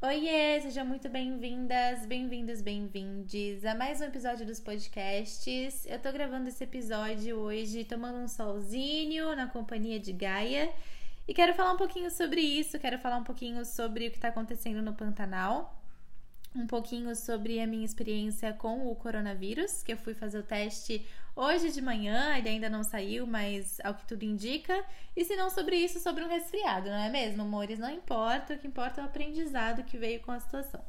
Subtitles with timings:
[0.00, 5.84] Oiê, sejam muito bem-vindas, bem-vindos, bem-vindes a mais um episódio dos podcasts.
[5.86, 10.72] Eu tô gravando esse episódio hoje tomando um solzinho na companhia de Gaia
[11.26, 14.28] e quero falar um pouquinho sobre isso, quero falar um pouquinho sobre o que tá
[14.28, 15.76] acontecendo no Pantanal,
[16.54, 21.04] um pouquinho sobre a minha experiência com o coronavírus, que eu fui fazer o teste
[21.38, 24.84] hoje de manhã, ele ainda não saiu, mas ao que tudo indica.
[25.16, 27.78] E se não sobre isso, sobre um resfriado, não é mesmo, amores?
[27.78, 30.84] Não importa, o que importa é o aprendizado que veio com a situação.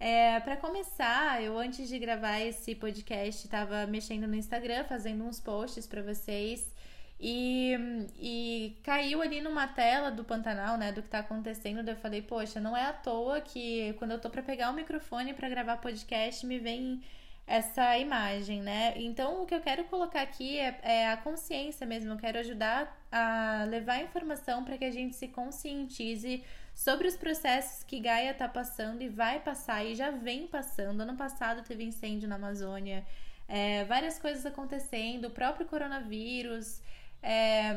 [0.00, 5.40] É, para começar, eu antes de gravar esse podcast estava mexendo no Instagram, fazendo uns
[5.40, 6.70] posts para vocês
[7.18, 7.74] e,
[8.18, 11.82] e caiu ali numa tela do Pantanal, né, do que tá acontecendo.
[11.82, 14.74] Daí eu falei, poxa, não é à toa que quando eu tô para pegar o
[14.74, 17.02] microfone para gravar podcast me vem
[17.46, 18.92] essa imagem, né?
[18.96, 22.12] Então, o que eu quero colocar aqui é, é a consciência mesmo.
[22.12, 26.42] Eu quero ajudar a levar informação para que a gente se conscientize
[26.74, 31.00] sobre os processos que Gaia tá passando e vai passar e já vem passando.
[31.00, 33.06] Ano passado teve incêndio na Amazônia,
[33.48, 36.82] é, várias coisas acontecendo, o próprio coronavírus.
[37.22, 37.74] É,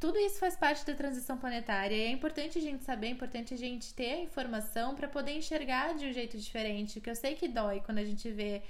[0.00, 3.52] tudo isso faz parte da transição planetária e é importante a gente saber, é importante
[3.52, 7.00] a gente ter a informação para poder enxergar de um jeito diferente.
[7.00, 8.62] Que eu sei que dói quando a gente vê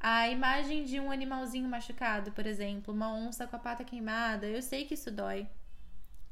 [0.00, 4.62] a imagem de um animalzinho machucado, por exemplo, uma onça com a pata queimada, eu
[4.62, 5.46] sei que isso dói.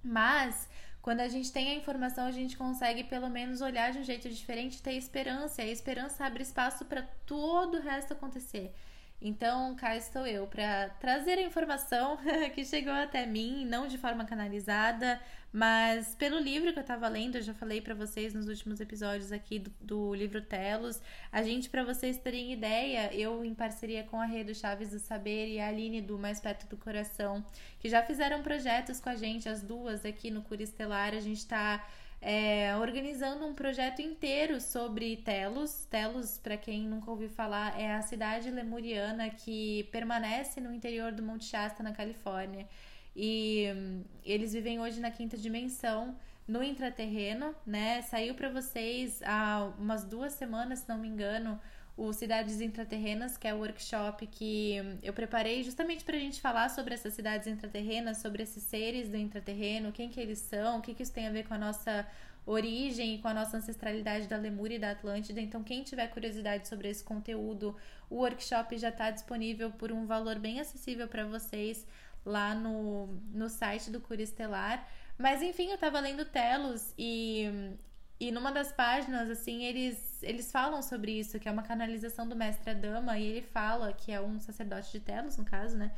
[0.02, 0.68] Mas
[1.02, 4.28] quando a gente tem a informação, a gente consegue pelo menos olhar de um jeito
[4.28, 5.62] diferente, ter esperança.
[5.62, 8.74] E a esperança abre espaço para todo o resto acontecer.
[9.20, 12.18] Então, cá estou eu para trazer a informação
[12.54, 15.20] que chegou até mim, não de forma canalizada,
[15.52, 19.32] mas pelo livro que eu estava lendo, eu já falei para vocês nos últimos episódios
[19.32, 21.02] aqui do, do livro Telos.
[21.32, 25.48] A gente, para vocês terem ideia, eu em parceria com a Rede Chaves do Saber
[25.48, 27.44] e a Aline do Mais Perto do Coração,
[27.80, 31.38] que já fizeram projetos com a gente, as duas aqui no Cura Estelar, a gente
[31.38, 31.84] está
[32.20, 35.86] é, organizando um projeto inteiro sobre Telos.
[35.86, 41.22] Telos, para quem nunca ouviu falar, é a cidade lemuriana que permanece no interior do
[41.22, 42.66] Monte Shasta, na Califórnia.
[43.14, 48.02] E hum, eles vivem hoje na quinta dimensão, no intraterreno, né?
[48.02, 51.60] Saiu para vocês há umas duas semanas, se não me engano,
[51.98, 56.68] o Cidades Intraterrenas, que é o workshop que eu preparei justamente para a gente falar
[56.70, 60.94] sobre essas cidades intraterrenas, sobre esses seres do intraterreno, quem que eles são, o que,
[60.94, 62.06] que isso tem a ver com a nossa
[62.46, 65.40] origem e com a nossa ancestralidade da Lemúria e da Atlântida.
[65.40, 67.76] Então, quem tiver curiosidade sobre esse conteúdo,
[68.08, 71.84] o workshop já está disponível por um valor bem acessível para vocês
[72.24, 74.86] lá no, no site do Cura Estelar.
[75.18, 77.74] Mas enfim, eu estava lendo Telos e
[78.20, 82.34] e numa das páginas, assim, eles, eles falam sobre isso, que é uma canalização do
[82.34, 85.92] mestre Adama, e ele fala, que é um sacerdote de Telos, no caso, né?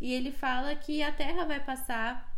[0.00, 2.30] E ele fala que a Terra vai passar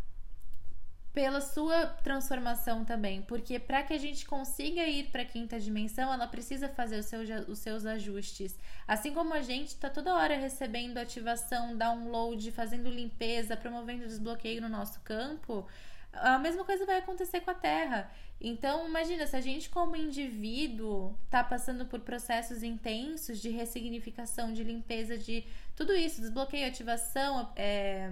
[1.12, 6.12] pela sua transformação também, porque para que a gente consiga ir para a quinta dimensão,
[6.12, 8.58] ela precisa fazer os seus, os seus ajustes.
[8.88, 14.70] Assim como a gente está toda hora recebendo ativação, download, fazendo limpeza, promovendo desbloqueio no
[14.70, 15.66] nosso campo,
[16.12, 18.10] a mesma coisa vai acontecer com a Terra.
[18.40, 24.64] Então, imagina, se a gente, como indivíduo, tá passando por processos intensos de ressignificação, de
[24.64, 25.44] limpeza, de
[25.76, 28.10] tudo isso, desbloqueio, ativação, é,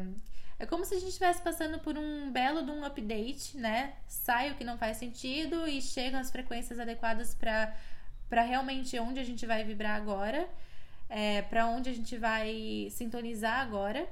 [0.59, 3.94] é como se a gente estivesse passando por um belo de um update, né?
[4.06, 9.25] Sai o que não faz sentido e chegam as frequências adequadas para realmente onde a
[9.25, 10.49] gente vai vibrar agora,
[11.09, 14.09] é, para onde a gente vai sintonizar agora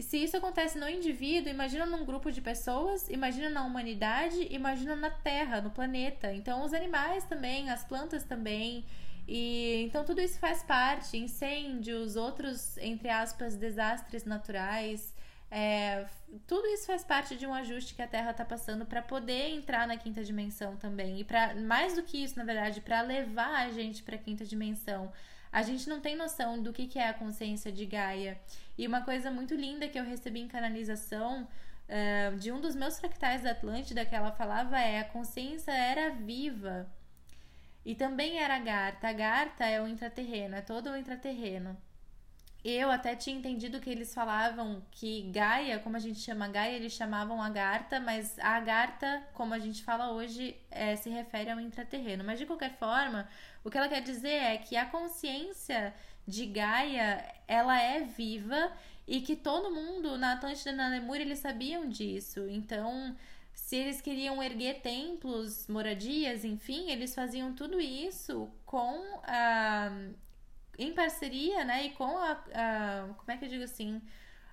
[0.00, 5.10] se isso acontece no indivíduo, imagina num grupo de pessoas, imagina na humanidade, imagina na
[5.10, 6.32] Terra, no planeta.
[6.32, 8.84] Então, os animais também, as plantas também.
[9.26, 15.14] E então tudo isso faz parte, incêndios, outros entre aspas desastres naturais,
[15.54, 16.06] é,
[16.46, 19.86] tudo isso faz parte de um ajuste que a Terra está passando para poder entrar
[19.86, 23.70] na quinta dimensão também e para mais do que isso, na verdade, para levar a
[23.70, 25.12] gente para a quinta dimensão
[25.52, 28.40] a gente não tem noção do que, que é a consciência de Gaia.
[28.78, 31.46] E uma coisa muito linda que eu recebi em canalização
[31.88, 36.10] uh, de um dos meus fractais da Atlântida, que ela falava é: a consciência era
[36.10, 36.90] viva.
[37.84, 39.08] E também era Garta.
[39.08, 41.76] A Garta é o intraterreno, é todo o intraterreno.
[42.64, 46.92] Eu até tinha entendido que eles falavam que Gaia, como a gente chama Gaia, eles
[46.92, 52.22] chamavam Agartha, mas a Agartha, como a gente fala hoje, é, se refere ao intraterreno.
[52.22, 53.28] Mas de qualquer forma,
[53.64, 55.92] o que ela quer dizer é que a consciência
[56.26, 58.72] de Gaia, ela é viva
[59.08, 62.48] e que todo mundo na Atlântida e na Lemúria, eles sabiam disso.
[62.48, 63.16] Então,
[63.52, 69.90] se eles queriam erguer templos, moradias, enfim, eles faziam tudo isso com a
[70.82, 74.00] em parceria, né, e com a, a, como é que eu digo assim,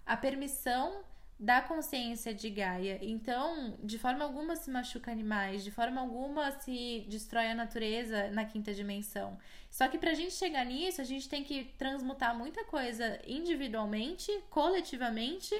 [0.06, 1.04] a permissão
[1.40, 3.00] da consciência de Gaia.
[3.02, 8.44] Então, de forma alguma se machuca animais, de forma alguma se destrói a natureza na
[8.44, 9.38] quinta dimensão.
[9.72, 14.30] Só que para a gente chegar nisso, a gente tem que transmutar muita coisa individualmente,
[14.50, 15.56] coletivamente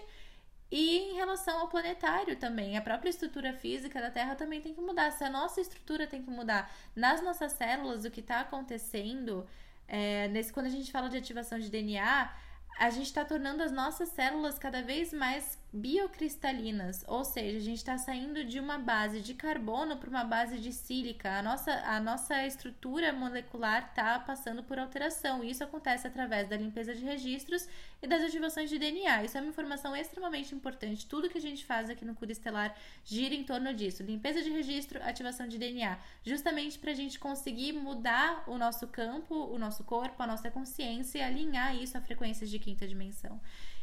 [0.70, 2.78] e em relação ao planetário também.
[2.78, 5.12] A própria estrutura física da Terra também tem que mudar.
[5.12, 9.48] Se a nossa estrutura tem que mudar nas nossas células, o que está acontecendo,
[9.90, 12.32] é, nesse, quando a gente fala de ativação de DNA
[12.80, 17.78] a gente está tornando as nossas células cada vez mais biocristalinas, ou seja, a gente
[17.78, 21.38] está saindo de uma base de carbono para uma base de sílica.
[21.38, 25.44] A nossa, a nossa estrutura molecular está passando por alteração.
[25.44, 27.68] Isso acontece através da limpeza de registros
[28.02, 29.24] e das ativações de DNA.
[29.24, 31.06] Isso é uma informação extremamente importante.
[31.06, 32.76] Tudo que a gente faz aqui no Cura Estelar
[33.06, 37.74] gira em torno disso: limpeza de registro, ativação de DNA, justamente para a gente conseguir
[37.74, 42.50] mudar o nosso campo, o nosso corpo, a nossa consciência e alinhar isso a frequências
[42.50, 43.40] de quinta dimensão.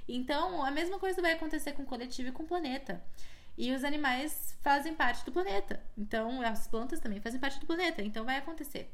[0.09, 3.03] Então, a mesma coisa vai acontecer com o coletivo e com o planeta.
[3.59, 5.81] E os animais fazem parte do planeta.
[5.97, 8.03] Então, as plantas também fazem parte do planeta.
[8.03, 8.93] Então, vai acontecer.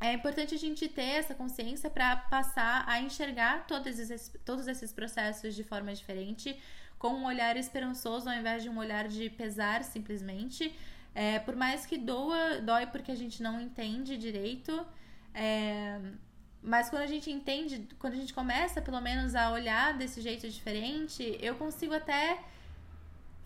[0.00, 4.92] É importante a gente ter essa consciência para passar a enxergar todos esses, todos esses
[4.92, 6.58] processos de forma diferente,
[6.98, 10.74] com um olhar esperançoso ao invés de um olhar de pesar simplesmente.
[11.14, 14.84] É, por mais que doa, dói porque a gente não entende direito.
[15.32, 16.00] É,
[16.64, 20.48] mas quando a gente entende, quando a gente começa pelo menos a olhar desse jeito
[20.48, 22.42] diferente, eu consigo até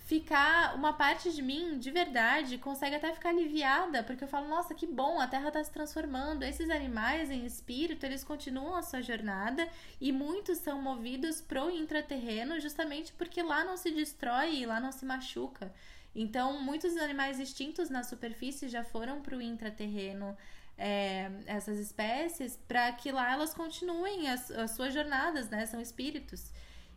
[0.06, 4.72] ficar uma parte de mim de verdade consegue até ficar aliviada, porque eu falo, nossa,
[4.72, 6.44] que bom, a Terra está se transformando.
[6.44, 9.68] Esses animais em espírito, eles continuam a sua jornada
[10.00, 14.92] e muitos são movidos pro intraterreno justamente porque lá não se destrói e lá não
[14.92, 15.70] se machuca.
[16.14, 20.36] Então, muitos animais extintos na superfície já foram pro intraterreno
[20.78, 25.66] é, essas espécies para que lá elas continuem as, as suas jornadas, né?
[25.66, 26.52] São espíritos.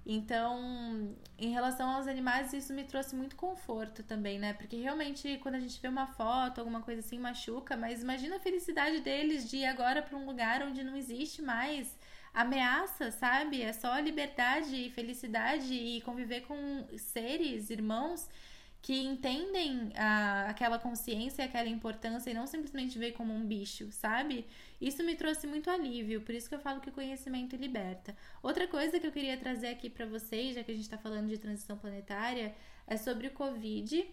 [0.06, 4.54] Então, em relação aos animais, isso me trouxe muito conforto também, né?
[4.54, 8.39] Porque realmente, quando a gente vê uma foto, alguma coisa assim, machuca, mas imagina a
[8.39, 11.98] felicidade deles de ir agora para um lugar onde não existe mais
[12.34, 13.62] ameaça, sabe?
[13.62, 18.27] É só liberdade e felicidade e conviver com seres, irmãos
[18.81, 24.48] que entendem a, aquela consciência, aquela importância e não simplesmente ver como um bicho, sabe?
[24.80, 28.16] Isso me trouxe muito alívio, por isso que eu falo que o conhecimento liberta.
[28.42, 31.30] Outra coisa que eu queria trazer aqui para vocês, já que a gente está falando
[31.30, 32.56] de transição planetária,
[32.88, 34.04] é sobre o Covid.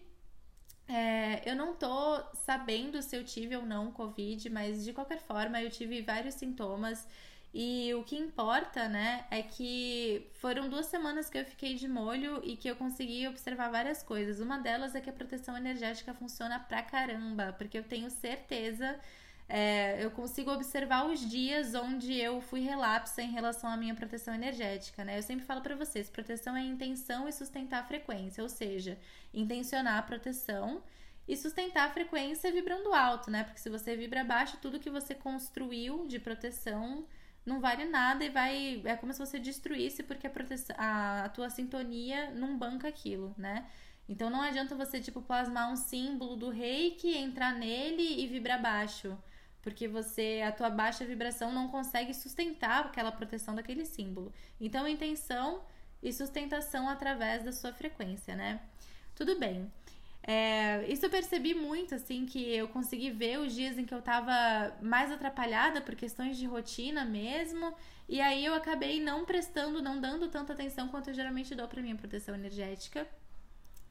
[0.86, 5.62] É, eu não tô sabendo se eu tive ou não Covid, mas de qualquer forma
[5.62, 7.06] eu tive vários sintomas.
[7.52, 12.40] E o que importa, né, é que foram duas semanas que eu fiquei de molho
[12.44, 14.38] e que eu consegui observar várias coisas.
[14.38, 19.00] Uma delas é que a proteção energética funciona pra caramba, porque eu tenho certeza,
[19.48, 24.34] é, eu consigo observar os dias onde eu fui relapsa em relação à minha proteção
[24.34, 25.16] energética, né?
[25.18, 28.98] Eu sempre falo para vocês, proteção é intenção e sustentar a frequência, ou seja,
[29.32, 30.82] intencionar a proteção
[31.26, 33.42] e sustentar a frequência vibrando alto, né?
[33.44, 37.06] Porque se você vibra baixo, tudo que você construiu de proteção
[37.48, 38.82] não vale nada e vai.
[38.84, 40.32] É como se você destruísse porque a,
[40.76, 43.66] a, a tua sintonia não banca aquilo, né?
[44.08, 49.16] Então não adianta você, tipo, plasmar um símbolo do reiki, entrar nele e vibrar baixo.
[49.62, 54.32] Porque você, a tua baixa vibração não consegue sustentar aquela proteção daquele símbolo.
[54.60, 55.62] Então, intenção
[56.02, 58.60] e sustentação através da sua frequência, né?
[59.14, 59.70] Tudo bem.
[60.30, 64.02] É, isso eu percebi muito, assim, que eu consegui ver os dias em que eu
[64.02, 67.74] tava mais atrapalhada por questões de rotina mesmo.
[68.06, 71.80] E aí eu acabei não prestando, não dando tanta atenção quanto eu geralmente dou pra
[71.80, 73.08] minha proteção energética.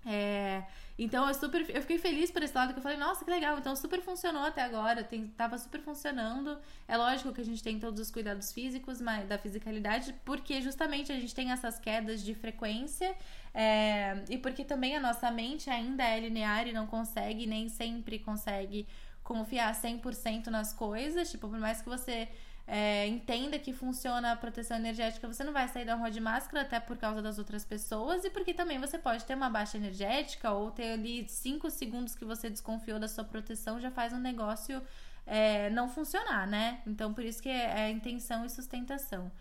[0.05, 0.63] É,
[0.97, 3.57] então eu super eu fiquei feliz por esse lado que eu falei, nossa, que legal,
[3.57, 6.57] então super funcionou até agora, tem, tava super funcionando.
[6.87, 11.11] É lógico que a gente tem todos os cuidados físicos, mas da fisicalidade, porque justamente
[11.11, 13.15] a gente tem essas quedas de frequência
[13.53, 18.19] é, e porque também a nossa mente ainda é linear e não consegue, nem sempre
[18.19, 18.87] consegue
[19.23, 21.29] confiar 100% nas coisas.
[21.29, 22.29] Tipo, por mais que você
[22.67, 26.63] é, entenda que funciona a proteção energética, você não vai sair da rua de máscara
[26.63, 30.51] até por causa das outras pessoas e porque também você pode ter uma baixa energética
[30.51, 34.81] ou ter ali 5 segundos que você desconfiou da sua proteção já faz um negócio
[35.25, 36.81] é, não funcionar, né?
[36.85, 39.31] Então, por isso que é, é intenção e sustentação.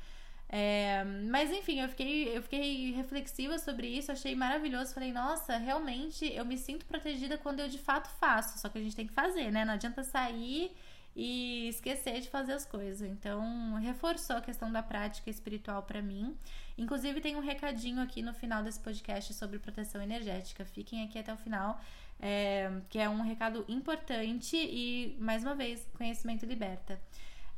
[0.49, 4.95] É, mas enfim, eu fiquei, eu fiquei reflexiva sobre isso, achei maravilhoso.
[4.95, 8.59] Falei, nossa, realmente eu me sinto protegida quando eu de fato faço.
[8.59, 9.64] Só que a gente tem que fazer, né?
[9.64, 10.73] Não adianta sair
[11.16, 13.00] e esquecer de fazer as coisas.
[13.08, 16.37] Então, reforçou a questão da prática espiritual para mim.
[16.76, 20.62] Inclusive, tem um recadinho aqui no final desse podcast sobre proteção energética.
[20.66, 21.80] Fiquem aqui até o final,
[22.20, 27.00] é, que é um recado importante e, mais uma vez, conhecimento liberta.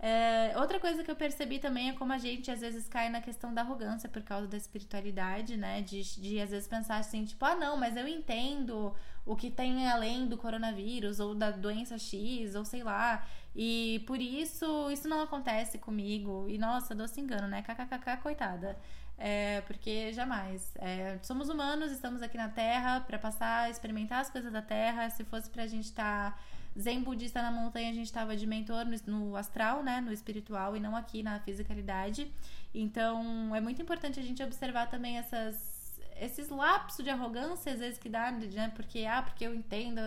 [0.00, 3.20] É, outra coisa que eu percebi também é como a gente às vezes cai na
[3.20, 5.82] questão da arrogância por causa da espiritualidade, né?
[5.82, 8.94] De, de às vezes pensar assim, tipo, ah, não, mas eu entendo
[9.26, 13.26] o que tem além do coronavírus ou da doença X, ou sei lá.
[13.56, 16.46] E por isso, isso não acontece comigo.
[16.48, 17.62] E nossa, doce engano, né?
[17.62, 18.78] KKKK, coitada.
[19.18, 20.72] É, porque jamais.
[20.76, 25.10] É, somos humanos, estamos aqui na Terra para passar, experimentar as coisas da Terra.
[25.10, 26.32] Se fosse pra gente estar.
[26.32, 26.38] Tá
[26.78, 30.00] Zen budista na montanha, a gente estava de mentor no, no, astral, né?
[30.00, 32.32] No espiritual e não aqui na fisicalidade.
[32.72, 35.76] Então, é muito importante a gente observar também essas
[36.20, 38.72] esses lapsos de arrogância às vezes que dá, né?
[38.74, 40.00] Porque ah, porque eu entendo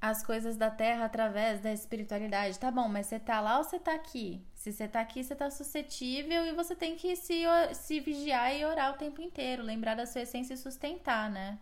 [0.00, 2.58] as coisas da terra através da espiritualidade.
[2.58, 4.42] Tá bom, mas você tá lá ou você tá aqui?
[4.54, 8.64] Se você tá aqui, você tá suscetível e você tem que se, se vigiar e
[8.64, 11.58] orar o tempo inteiro, lembrar da sua essência e sustentar, né?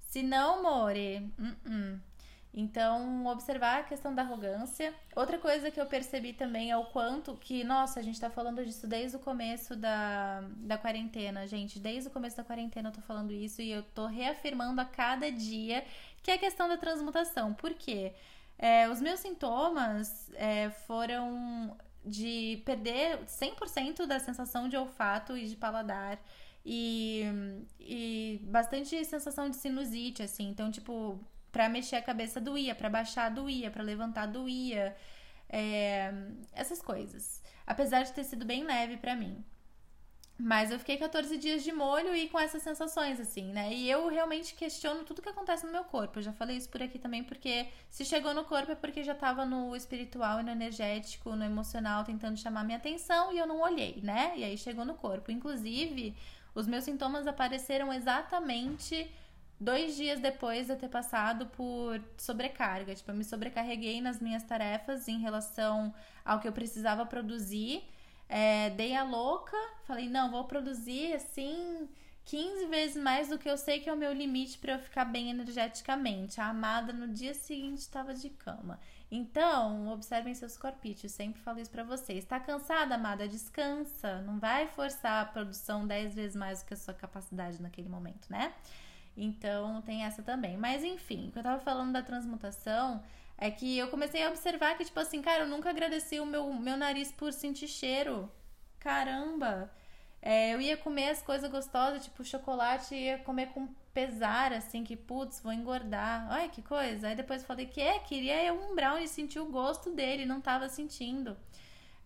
[0.00, 2.07] Se não, More, uh -uh.
[2.60, 4.92] Então, observar a questão da arrogância.
[5.14, 8.64] Outra coisa que eu percebi também é o quanto que, nossa, a gente tá falando
[8.64, 11.78] disso desde o começo da, da quarentena, gente.
[11.78, 15.30] Desde o começo da quarentena eu tô falando isso e eu tô reafirmando a cada
[15.30, 15.84] dia
[16.20, 17.54] que é a questão da transmutação.
[17.54, 18.12] Por quê?
[18.58, 25.54] É, os meus sintomas é, foram de perder 100% da sensação de olfato e de
[25.54, 26.18] paladar.
[26.66, 27.22] E,
[27.78, 30.48] e bastante sensação de sinusite, assim.
[30.48, 34.96] Então, tipo, para mexer a cabeça doía, para baixar doía, para levantar doía,
[35.48, 36.12] é,
[36.52, 37.42] essas coisas.
[37.66, 39.44] Apesar de ter sido bem leve para mim.
[40.40, 43.74] Mas eu fiquei 14 dias de molho e com essas sensações, assim, né?
[43.74, 46.20] E eu realmente questiono tudo que acontece no meu corpo.
[46.20, 49.16] Eu já falei isso por aqui também, porque se chegou no corpo é porque já
[49.16, 53.60] tava no espiritual e no energético, no emocional, tentando chamar minha atenção e eu não
[53.60, 54.34] olhei, né?
[54.36, 55.32] E aí chegou no corpo.
[55.32, 56.14] Inclusive,
[56.54, 59.10] os meus sintomas apareceram exatamente
[59.60, 62.94] dois dias depois de eu ter passado por sobrecarga.
[62.94, 65.92] Tipo, eu me sobrecarreguei nas minhas tarefas em relação
[66.24, 67.82] ao que eu precisava produzir.
[68.28, 71.88] É, dei a louca, falei, não, vou produzir assim
[72.26, 75.06] 15 vezes mais do que eu sei que é o meu limite para eu ficar
[75.06, 76.38] bem energeticamente.
[76.40, 78.78] A amada no dia seguinte estava de cama.
[79.10, 82.18] Então, observem seus corpícios, sempre falo isso para vocês.
[82.18, 83.26] Está cansada, amada?
[83.26, 84.20] Descansa.
[84.20, 88.28] Não vai forçar a produção 10 vezes mais do que a sua capacidade naquele momento,
[88.28, 88.52] né?
[89.18, 90.56] Então tem essa também.
[90.56, 93.02] Mas enfim, o que eu tava falando da transmutação
[93.36, 96.52] é que eu comecei a observar que, tipo assim, cara, eu nunca agradeci o meu,
[96.54, 98.30] meu nariz por sentir cheiro.
[98.78, 99.70] Caramba!
[100.20, 104.96] É, eu ia comer as coisas gostosas, tipo chocolate, ia comer com pesar, assim, que
[104.96, 106.28] putz, vou engordar.
[106.30, 107.08] Olha que coisa.
[107.08, 111.36] Aí depois falei que é, queria um brownie, sentir o gosto dele, não tava sentindo.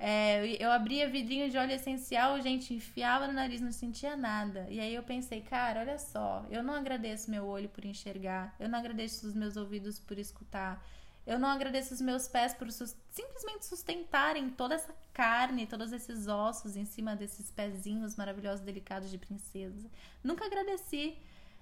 [0.04, 4.66] É, eu abria vidrinho de óleo essencial, gente, enfiava no nariz, não sentia nada.
[4.68, 8.68] E aí eu pensei, cara, olha só, eu não agradeço meu olho por enxergar, eu
[8.68, 10.84] não agradeço os meus ouvidos por escutar,
[11.24, 16.26] eu não agradeço os meus pés por sus simplesmente sustentarem toda essa carne, todos esses
[16.26, 19.88] ossos em cima desses pezinhos maravilhosos, delicados de princesa.
[20.24, 21.16] Nunca agradeci.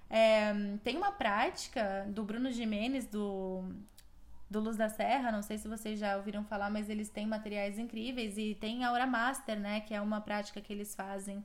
[0.09, 0.51] É,
[0.83, 3.63] tem uma prática do Bruno Jimenez, do
[4.51, 7.79] do Luz da Serra, não sei se vocês já ouviram falar, mas eles têm materiais
[7.79, 11.43] incríveis e tem Aura Master, né, que é uma prática que eles fazem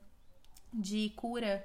[0.74, 1.64] de cura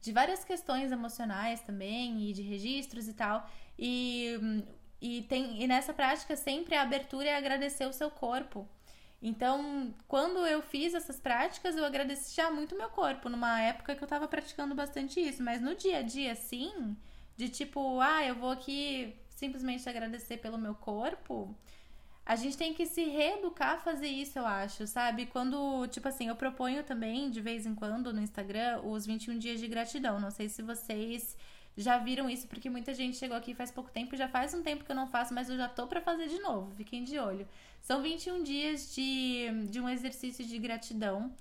[0.00, 3.48] de várias questões emocionais também e de registros e tal.
[3.78, 4.64] E,
[5.00, 8.68] e, tem, e nessa prática sempre a abertura é agradecer o seu corpo.
[9.22, 14.02] Então, quando eu fiz essas práticas, eu agradeci já muito meu corpo, numa época que
[14.02, 16.96] eu tava praticando bastante isso, mas no dia a dia, sim,
[17.36, 21.54] de tipo, ah, eu vou aqui simplesmente agradecer pelo meu corpo,
[22.24, 25.26] a gente tem que se reeducar a fazer isso, eu acho, sabe?
[25.26, 29.58] Quando, tipo assim, eu proponho também, de vez em quando, no Instagram, os 21 dias
[29.58, 30.20] de gratidão.
[30.20, 31.36] Não sei se vocês
[31.76, 34.84] já viram isso, porque muita gente chegou aqui faz pouco tempo, já faz um tempo
[34.84, 37.48] que eu não faço, mas eu já tô para fazer de novo, fiquem de olho.
[37.80, 41.32] São 21 dias de, de um exercício de gratidão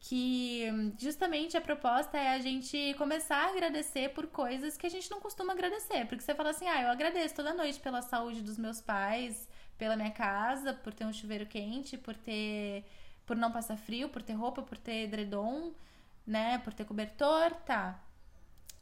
[0.00, 0.66] que
[0.98, 5.20] justamente a proposta é a gente começar a agradecer por coisas que a gente não
[5.20, 6.06] costuma agradecer.
[6.06, 9.48] Porque você fala assim, ah, eu agradeço toda noite pela saúde dos meus pais,
[9.78, 12.84] pela minha casa, por ter um chuveiro quente, por ter.
[13.24, 15.72] por não passar frio, por ter roupa, por ter edredom,
[16.26, 16.58] né?
[16.58, 18.00] Por ter cobertor, tá.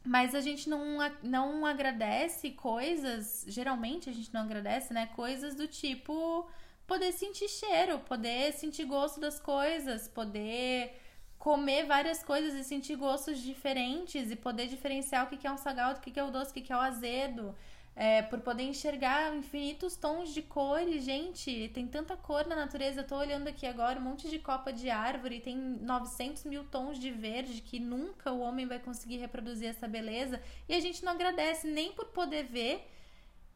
[0.05, 5.07] Mas a gente não, não agradece coisas, geralmente a gente não agradece, né?
[5.15, 6.47] Coisas do tipo
[6.85, 11.01] poder sentir cheiro, poder sentir gosto das coisas, poder
[11.45, 15.99] comer várias coisas e sentir gostos diferentes e poder diferenciar o que é um salgado,
[15.99, 17.55] o que é o doce, o que é o azedo.
[17.95, 23.01] É, por poder enxergar infinitos tons de cores, gente, tem tanta cor na natureza.
[23.01, 26.97] Eu tô olhando aqui agora um monte de copa de árvore, tem 900 mil tons
[26.97, 30.41] de verde que nunca o homem vai conseguir reproduzir essa beleza.
[30.67, 32.89] E a gente não agradece nem por poder ver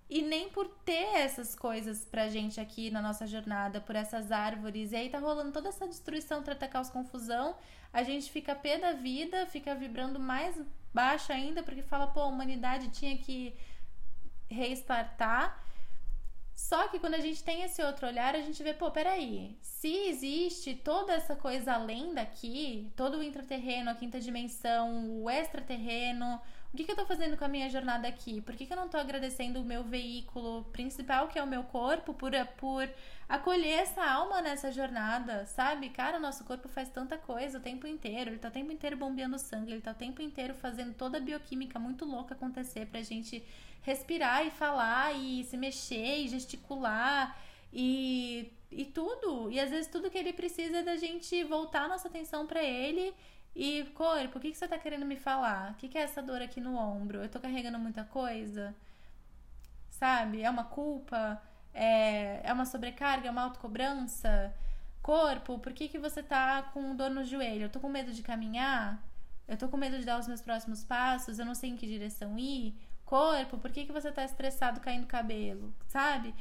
[0.09, 4.91] e nem por ter essas coisas pra gente aqui na nossa jornada, por essas árvores.
[4.91, 7.55] E aí tá rolando toda essa destruição, trata caos, confusão.
[7.93, 10.59] A gente fica pé da vida, fica vibrando mais
[10.91, 13.55] baixo ainda, porque fala, pô, a humanidade tinha que
[14.49, 15.63] restartar.
[16.55, 20.09] Só que quando a gente tem esse outro olhar, a gente vê, pô, peraí, se
[20.09, 26.77] existe toda essa coisa além daqui, todo o intraterreno, a quinta dimensão, o extraterreno, o
[26.77, 28.41] que, que eu tô fazendo com a minha jornada aqui?
[28.41, 31.63] Por que, que eu não tô agradecendo o meu veículo principal, que é o meu
[31.63, 32.87] corpo, por, por
[33.27, 35.89] acolher essa alma nessa jornada, sabe?
[35.89, 38.29] Cara, o nosso corpo faz tanta coisa o tempo inteiro.
[38.29, 41.21] Ele tá o tempo inteiro bombeando sangue, ele tá o tempo inteiro fazendo toda a
[41.21, 43.43] bioquímica muito louca acontecer pra gente
[43.81, 47.35] respirar e falar e se mexer e gesticular
[47.73, 49.49] e, e tudo.
[49.51, 53.11] E às vezes tudo que ele precisa é da gente voltar nossa atenção para ele
[53.55, 55.71] e, corpo, o que, que você tá querendo me falar?
[55.71, 57.19] O que, que é essa dor aqui no ombro?
[57.19, 58.75] Eu tô carregando muita coisa?
[59.89, 60.41] Sabe?
[60.41, 61.41] É uma culpa?
[61.73, 63.27] É, é uma sobrecarga?
[63.27, 64.53] É uma autocobrança?
[65.01, 67.63] Corpo, por que, que você tá com dor no joelho?
[67.63, 69.03] Eu tô com medo de caminhar?
[69.47, 71.39] Eu tô com medo de dar os meus próximos passos?
[71.39, 72.75] Eu não sei em que direção ir?
[73.05, 75.73] Corpo, por que, que você tá estressado caindo cabelo?
[75.87, 76.35] Sabe?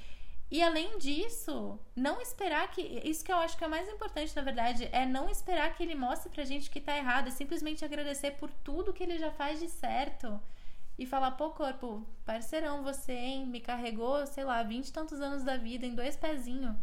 [0.50, 2.80] E além disso, não esperar que.
[2.80, 5.94] Isso que eu acho que é mais importante, na verdade, é não esperar que ele
[5.94, 9.60] mostre pra gente que tá errado, é simplesmente agradecer por tudo que ele já faz
[9.60, 10.40] de certo.
[10.98, 13.46] E falar, pô, corpo, parceirão, você, hein?
[13.46, 16.74] Me carregou, sei lá, vinte e tantos anos da vida em dois pezinhos.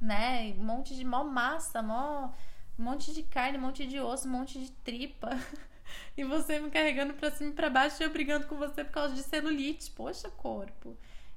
[0.00, 0.54] Né?
[0.58, 2.32] Um monte de mó massa, mó.
[2.78, 5.30] Um monte de carne, um monte de osso, um monte de tripa.
[6.16, 8.92] e você me carregando pra cima e pra baixo e eu brigando com você por
[8.92, 9.90] causa de celulite.
[9.90, 10.96] Poxa, corpo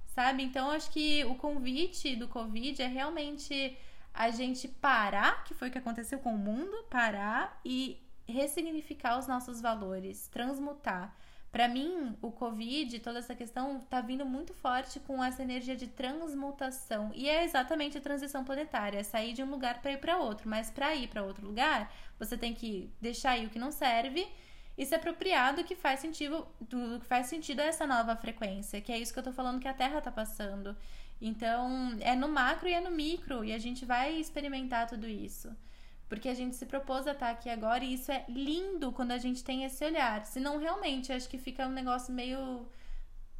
[0.09, 0.43] sabe?
[0.43, 3.77] Então, acho que o convite do Covid é realmente
[4.13, 9.27] a gente parar, que foi o que aconteceu com o mundo, parar e ressignificar os
[9.27, 11.15] nossos valores, transmutar.
[11.51, 15.87] Para mim, o Covid, toda essa questão, tá vindo muito forte com essa energia de
[15.87, 17.11] transmutação.
[17.15, 20.47] E é exatamente a transição planetária, é sair de um lugar para ir para outro.
[20.47, 24.27] Mas para ir para outro lugar, você tem que deixar aí o que não serve
[24.79, 28.79] e se apropriar do que faz sentido, do que faz sentido a essa nova frequência,
[28.79, 30.73] que é isso que eu tô falando que a Terra tá passando.
[31.21, 35.53] Então, é no macro e é no micro, e a gente vai experimentar tudo isso.
[36.07, 39.17] Porque a gente se propôs a estar aqui agora, e isso é lindo quando a
[39.17, 40.25] gente tem esse olhar.
[40.25, 42.65] Senão, realmente, acho que fica um negócio meio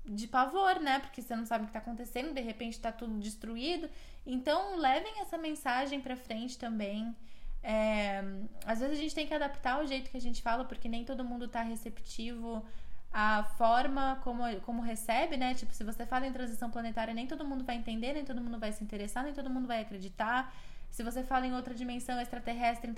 [0.05, 0.99] de pavor, né?
[0.99, 3.89] Porque você não sabe o que tá acontecendo, de repente tá tudo destruído.
[4.25, 7.15] Então, levem essa mensagem pra frente também.
[7.61, 8.23] É,
[8.65, 11.03] às vezes a gente tem que adaptar o jeito que a gente fala, porque nem
[11.03, 12.65] todo mundo está receptivo
[13.11, 15.53] à forma como, como recebe, né?
[15.53, 18.59] Tipo, se você fala em transição planetária, nem todo mundo vai entender, nem todo mundo
[18.59, 20.53] vai se interessar, nem todo mundo vai acreditar.
[20.89, 22.91] Se você fala em outra dimensão extraterrestre,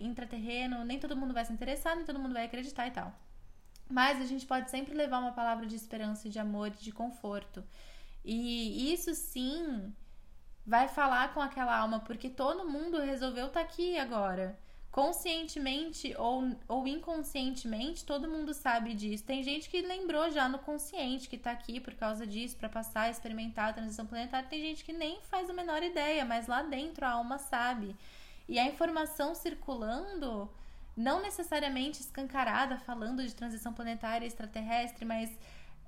[0.00, 3.12] intraterreno, nem todo mundo vai se interessar, nem todo mundo vai acreditar e tal.
[3.88, 7.64] Mas a gente pode sempre levar uma palavra de esperança, de amor, de conforto.
[8.24, 9.92] E isso sim
[10.68, 14.54] vai falar com aquela alma, porque todo mundo resolveu estar tá aqui agora.
[14.92, 19.24] Conscientemente ou, ou inconscientemente, todo mundo sabe disso.
[19.24, 23.10] Tem gente que lembrou já no consciente que tá aqui por causa disso, para passar,
[23.10, 24.48] experimentar a transição planetária.
[24.48, 27.96] Tem gente que nem faz a menor ideia, mas lá dentro a alma sabe.
[28.46, 30.50] E a informação circulando,
[30.94, 35.30] não necessariamente escancarada, falando de transição planetária extraterrestre, mas,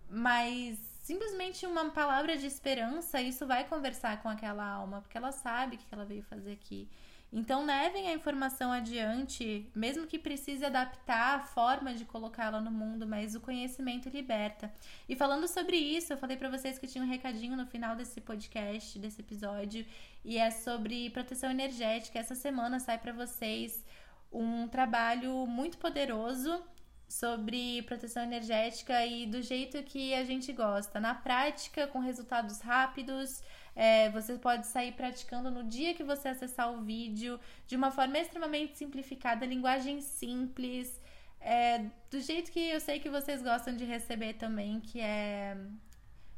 [0.08, 5.74] mas simplesmente uma palavra de esperança, isso vai conversar com aquela alma, porque ela sabe
[5.74, 6.88] o que ela veio fazer aqui.
[7.32, 13.08] Então, levem a informação adiante, mesmo que precise adaptar a forma de colocá-la no mundo,
[13.08, 14.72] mas o conhecimento liberta.
[15.08, 18.20] E falando sobre isso, eu falei para vocês que tinha um recadinho no final desse
[18.20, 19.84] podcast, desse episódio,
[20.24, 22.20] e é sobre proteção energética.
[22.20, 23.84] Essa semana sai para vocês
[24.32, 26.62] um trabalho muito poderoso
[27.10, 31.00] sobre proteção energética e do jeito que a gente gosta.
[31.00, 33.42] Na prática, com resultados rápidos,
[33.74, 38.16] é, você pode sair praticando no dia que você acessar o vídeo, de uma forma
[38.16, 41.00] extremamente simplificada, linguagem simples,
[41.40, 45.56] é, do jeito que eu sei que vocês gostam de receber também, que é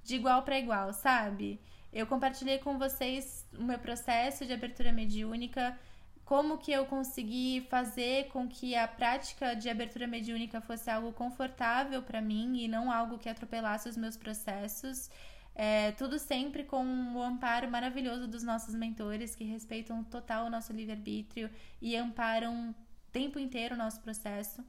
[0.02, 1.60] de igual para igual, sabe?
[1.92, 5.78] Eu compartilhei com vocês o meu processo de abertura mediúnica
[6.24, 12.02] como que eu consegui fazer com que a prática de abertura mediúnica fosse algo confortável
[12.02, 15.10] para mim e não algo que atropelasse os meus processos.
[15.54, 16.82] É, tudo sempre com
[17.14, 22.74] o amparo maravilhoso dos nossos mentores que respeitam total o nosso livre-arbítrio e amparam o
[23.12, 24.64] tempo inteiro o nosso processo.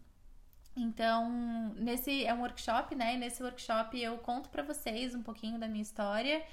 [0.76, 3.13] Então, nesse é um workshop, né?
[3.13, 6.44] E nesse workshop eu conto para vocês um pouquinho da minha história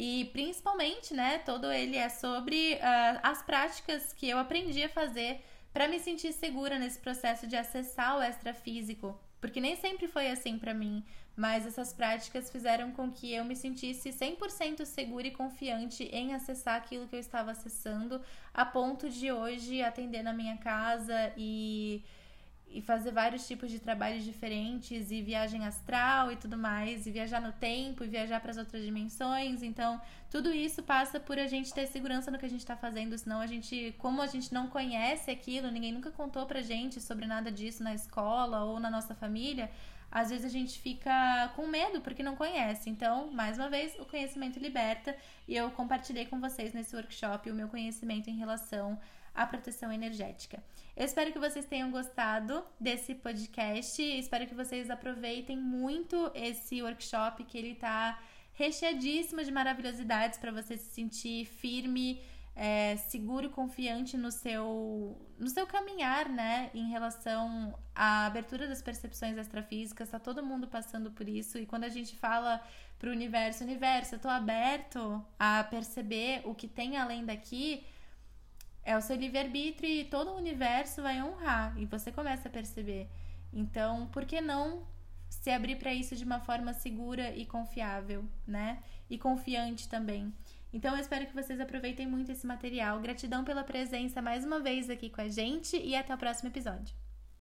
[0.00, 5.40] e principalmente, né, todo ele é sobre uh, as práticas que eu aprendi a fazer
[5.72, 9.18] para me sentir segura nesse processo de acessar o extrafísico.
[9.40, 13.56] Porque nem sempre foi assim para mim, mas essas práticas fizeram com que eu me
[13.56, 18.22] sentisse 100% segura e confiante em acessar aquilo que eu estava acessando,
[18.54, 22.04] a ponto de hoje atender na minha casa e
[22.70, 27.40] e fazer vários tipos de trabalhos diferentes e viagem astral e tudo mais, e viajar
[27.40, 29.62] no tempo e viajar para as outras dimensões.
[29.62, 30.00] Então,
[30.30, 33.40] tudo isso passa por a gente ter segurança no que a gente está fazendo, senão
[33.40, 37.50] a gente, como a gente não conhece aquilo, ninguém nunca contou pra gente sobre nada
[37.50, 39.70] disso na escola ou na nossa família,
[40.10, 42.88] às vezes a gente fica com medo porque não conhece.
[42.88, 47.54] Então, mais uma vez, o conhecimento liberta e eu compartilhei com vocês nesse workshop o
[47.54, 48.98] meu conhecimento em relação
[49.38, 50.62] à proteção energética.
[50.96, 54.02] Eu espero que vocês tenham gostado desse podcast.
[54.02, 58.20] Espero que vocês aproveitem muito esse workshop que ele tá
[58.54, 62.20] recheadíssimo de maravilhosidades para você se sentir firme,
[62.56, 66.72] é, seguro e confiante no seu, no seu caminhar, né?
[66.74, 70.10] Em relação à abertura das percepções extrafísicas.
[70.10, 71.58] Tá todo mundo passando por isso.
[71.58, 72.60] E quando a gente fala
[72.98, 77.86] pro universo, universo, eu tô aberto a perceber o que tem além daqui
[78.88, 83.06] é o seu livre-arbítrio e todo o universo vai honrar e você começa a perceber.
[83.52, 84.86] Então, por que não
[85.28, 88.82] se abrir para isso de uma forma segura e confiável, né?
[89.10, 90.32] E confiante também.
[90.72, 92.98] Então, eu espero que vocês aproveitem muito esse material.
[92.98, 97.07] Gratidão pela presença mais uma vez aqui com a gente e até o próximo episódio.